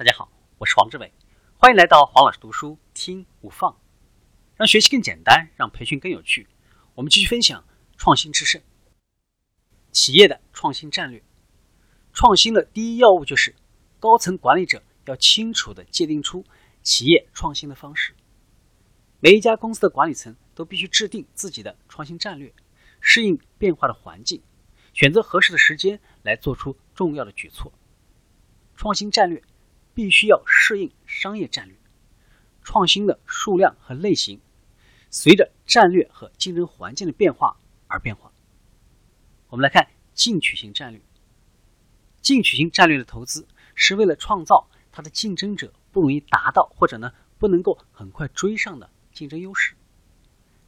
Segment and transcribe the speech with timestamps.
[0.00, 1.12] 大家好，我是黄志伟，
[1.58, 3.78] 欢迎来到黄老师读书听无放，
[4.56, 6.48] 让学习更简单，让培训更有趣。
[6.94, 7.62] 我们继续分享
[7.98, 8.62] 创新制胜，
[9.92, 11.22] 企业的创新战略。
[12.14, 13.54] 创新的第一要务就是
[13.98, 16.46] 高层管理者要清楚地界定出
[16.82, 18.14] 企业创新的方式。
[19.18, 22.50] 每一家公司的管理层都必须制定自己的创新战略，
[23.02, 24.42] 适应变化的环境，
[24.94, 27.70] 选择合适的时间来做出重要的举措。
[28.74, 29.42] 创新战略。
[30.00, 31.76] 必须要适应商业战略，
[32.64, 34.40] 创新的数量和类型
[35.10, 38.32] 随着战略和竞争环境的变化而变化。
[39.48, 41.02] 我们来看进取型战略。
[42.22, 49.74] 进取型战略的投资是为了创造它的竞争者不容易达到或者呢不能够很快追上的竞争优势，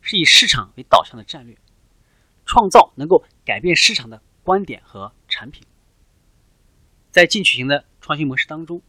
[0.02, 1.56] 是以市场为导向的战略，
[2.44, 5.66] 创造能够改变市场的观点和产品。
[7.10, 8.82] 在进取型的创新模式当中。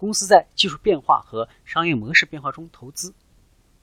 [0.00, 3.12] 公司在技术变化和商业模式变化中投资，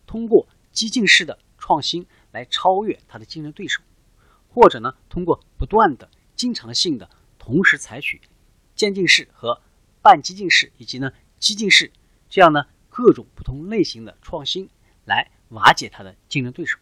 [0.07, 3.83] 通过激进式的创新来超越它的竞争对手，
[4.49, 8.19] 或者呢，通过不断的、经常性的同时采取
[8.73, 9.61] 渐进式和
[10.01, 11.91] 半激进式以及呢激进式
[12.27, 14.67] 这样呢各种不同类型的创新
[15.05, 16.79] 来瓦解它的竞争对手，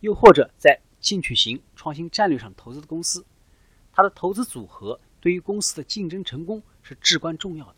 [0.00, 3.24] 又或者在进取型创新战略上投资的公司，
[3.92, 7.76] 它的投资组合对于公司的竞争成功是至关重要的。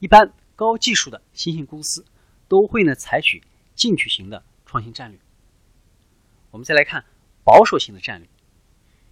[0.00, 2.04] 一般高技术的新兴公司
[2.48, 3.42] 都会呢采取
[3.74, 5.20] 进取型的创新战略。
[6.50, 7.04] 我们再来看
[7.44, 8.28] 保守型的战略，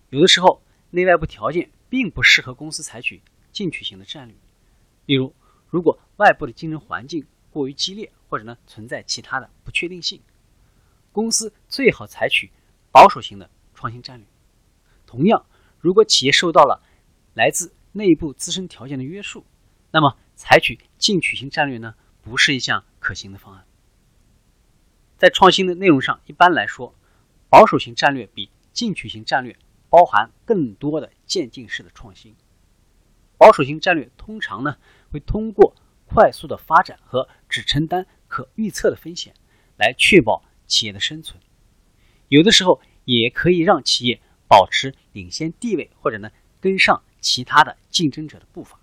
[0.09, 3.21] 有的时候内外部条件并不适合公司采取
[3.53, 4.35] 进取型的战略。
[5.05, 5.35] 例如，
[5.69, 10.21] 如果外部的竞争环境过于激烈，或者呢存在其他的不确定性，
[11.13, 12.51] 公司最好采取
[12.91, 14.27] 保守型的创新战略。
[15.07, 15.45] 同样，
[15.79, 16.83] 如果企业受到了
[17.35, 19.45] 来自内部自身条件的约束，
[19.91, 23.65] 那么采取进取型战略呢，不是一项可行的方案。
[25.17, 26.95] 在创新的内容上，一般来说，
[27.49, 29.59] 保守型战略比进取型战略
[29.91, 32.37] 包含更多的渐进式的创新。
[33.37, 34.79] 保守型战略通常呢，
[35.11, 35.75] 会通过
[36.07, 39.35] 快速的发展和只承担可预测的风险，
[39.77, 41.43] 来确保企业的生存。
[42.29, 46.31] 有的时候也可以让企业保持领先地位，或者呢，
[46.61, 48.79] 跟上其他的竞争者的步伐。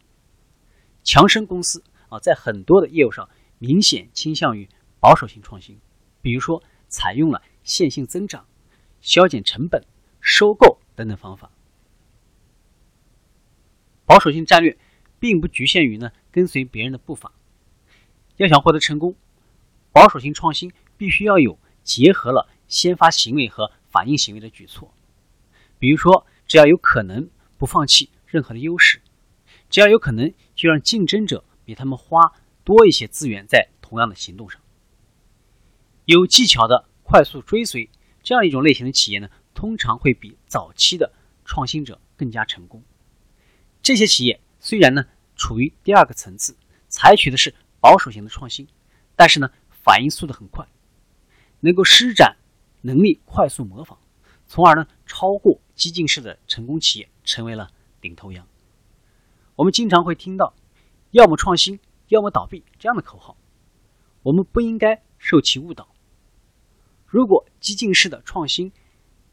[1.15, 4.67] 强生公司啊，在很多的业务上明显倾向于
[4.99, 5.79] 保守型创新，
[6.21, 8.45] 比如说采用了线性增长、
[8.99, 9.81] 削减成本、
[10.19, 11.49] 收购等等方法。
[14.05, 14.77] 保守性战略
[15.17, 17.31] 并不局限于呢跟随别人的步伐，
[18.35, 19.15] 要想获得成功，
[19.93, 24.93] 保守性创新必须要有结合了先发行为和反应行为的举措，
[25.79, 28.99] 比如说只要有可能不放弃任何的优势。
[29.67, 30.31] 只要有可能，
[30.65, 32.33] 就让竞争者比他们花
[32.63, 34.59] 多一些资源在同样的行动上。
[36.05, 37.87] 有技巧的快速追随
[38.23, 42.83] 这样一种类型的企业呢，通常会比早期的创新者更加成功。
[43.83, 45.05] 这些企业虽然呢
[45.35, 48.67] 处于第二个层次，采取的是保守型的创新，
[49.15, 50.67] 但是呢反应速度很快，
[51.59, 52.35] 能够施展
[52.81, 53.99] 能力快速模仿，
[54.47, 57.69] 从而呢超过激进式的成功企业，成为了
[58.01, 58.47] 领头羊。
[59.55, 60.53] 我们经常会听到
[61.11, 61.79] “要么创新，
[62.09, 63.37] 要么倒闭”这样的口号，
[64.21, 65.87] 我们不应该受其误导。
[67.05, 68.71] 如果激进式的创新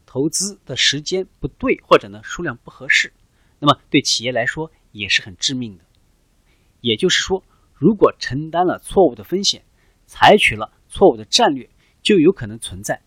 [0.07, 3.13] 投资的时间不对，或者呢数量不合适，
[3.59, 5.85] 那么对企业来说也是很致命的。
[6.81, 7.43] 也就是说，
[7.75, 9.65] 如果承担了错误的风险，
[10.07, 11.69] 采取了错误的战略，
[12.01, 13.03] 就有可能存在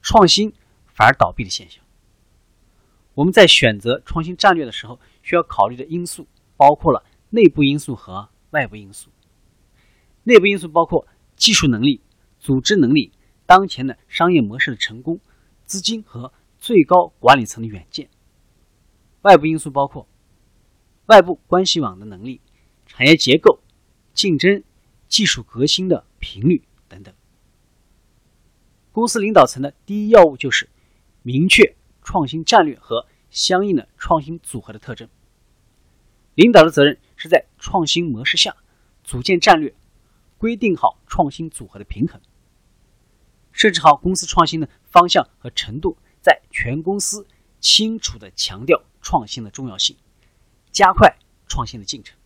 [0.00, 0.50] 创新
[0.86, 1.84] 反而倒闭的现象。
[3.12, 6.26] 我们在选择创新战略的时候，需要考虑的因素。
[6.56, 9.10] 包括了内部因素和外部因素。
[10.24, 11.06] 内部因素包括
[11.36, 12.00] 技术能力、
[12.38, 13.12] 组织能力、
[13.46, 15.20] 当前的商业模式的成功、
[15.66, 18.08] 资金和最高管理层的远见。
[19.22, 20.06] 外部因素包括
[21.06, 22.40] 外部关系网的能力、
[22.86, 23.60] 产业结构、
[24.14, 24.62] 竞争、
[25.08, 27.14] 技术革新的频率等等。
[28.92, 30.70] 公司领导层的第一要务就是
[31.22, 35.08] 明确创新战略和相应的创新组合的特征。
[36.34, 38.56] 领导的责任是在创新模式下
[39.04, 39.74] 组建战略，
[40.36, 42.20] 规定好创新组合的平衡，
[43.52, 47.26] 设置好公司创新的方向和程度，在全公司
[47.60, 49.96] 清楚的强调创新的重要性，
[50.72, 51.16] 加快
[51.46, 52.18] 创新的进程。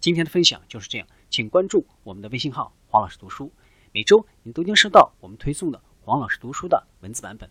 [0.00, 3.50] 今天的分享就是这样，请关注我们的微信号“黄老师读书”，
[3.92, 7.50] 每周你都将收到我们推送的黄老师读书的文字版本，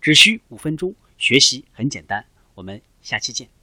[0.00, 2.24] 只需五分钟，学习很简单。
[2.54, 3.59] 我们下期见。